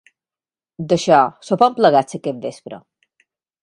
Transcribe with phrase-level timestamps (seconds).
[0.93, 1.21] D'això,
[1.51, 2.85] sopem plegats aquest vespre.